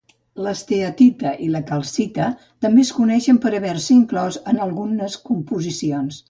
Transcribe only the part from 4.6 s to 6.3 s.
algunes composicions.